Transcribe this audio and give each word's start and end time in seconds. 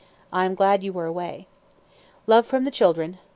I 0.33 0.45
am 0.45 0.55
glad 0.55 0.81
you 0.81 0.91
were 0.91 1.05
away. 1.05 1.45
"Love 2.25 2.47
from 2.47 2.65
the 2.65 2.71
children. 2.71 3.19